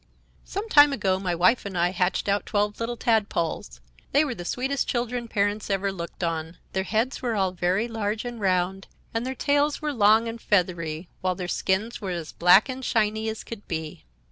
[0.45, 3.81] "Some time ago my wife and I hatched out twelve little tadpoles.
[4.13, 6.57] They were the sweetest children parents ever looked on.
[6.73, 11.07] Their heads were all very large and round, and their tails were long and feathery,
[11.21, 14.03] while their skins were as black and shiny as could be.